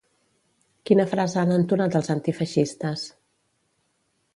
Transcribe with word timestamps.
Quina 0.89 1.05
frase 1.11 1.39
han 1.43 1.53
entonat 1.57 2.01
els 2.03 2.13
antifeixistes? 2.17 3.09